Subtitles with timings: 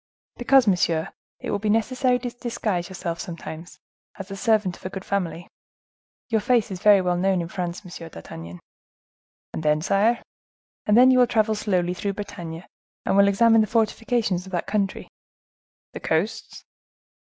[0.37, 1.09] "Because, monsieur,
[1.41, 3.77] it will be necessary to disguise yourself sometimes,
[4.17, 5.47] as the servant of a good family.
[6.29, 8.09] Your face is very well known in France, M.
[8.09, 8.59] d'Artagnan."
[9.53, 10.23] "And then, sire?"
[10.87, 12.65] "And then you will travel slowly through Bretagne,
[13.05, 15.07] and will examine the fortifications of that country."
[15.93, 16.63] "The coasts?"